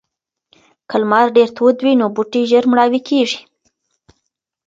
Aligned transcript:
که 0.89 0.95
لمر 1.01 1.27
ډیر 1.35 1.49
تود 1.57 1.77
وي 1.83 1.93
نو 2.01 2.05
بوټي 2.15 2.41
ژر 2.51 2.63
مړاوي 2.71 3.01
کیږي. 3.09 3.39